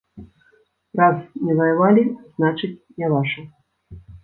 Раз 0.99 1.17
не 1.49 1.53
ваявалі, 1.59 2.03
значыць, 2.39 2.73
не 3.03 3.13
ваша. 3.15 3.41